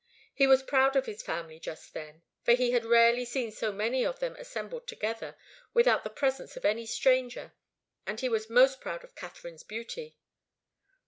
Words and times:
He 0.33 0.47
was 0.47 0.63
proud 0.63 0.95
of 0.95 1.05
his 1.05 1.21
family 1.21 1.59
just 1.59 1.93
then, 1.93 2.23
for 2.43 2.53
he 2.53 2.71
had 2.71 2.85
rarely 2.85 3.23
seen 3.23 3.51
so 3.51 3.71
many 3.71 4.03
of 4.03 4.17
them 4.17 4.35
assembled 4.39 4.87
together 4.87 5.37
without 5.75 6.03
the 6.03 6.09
presence 6.09 6.57
of 6.57 6.65
any 6.65 6.87
stranger, 6.87 7.53
and 8.07 8.19
he 8.19 8.27
was 8.27 8.49
most 8.49 8.81
proud 8.81 9.03
of 9.03 9.13
Katharine's 9.13 9.61
beauty. 9.61 10.17